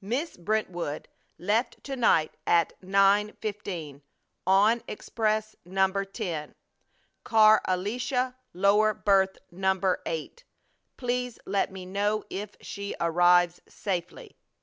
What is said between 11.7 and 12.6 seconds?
me know if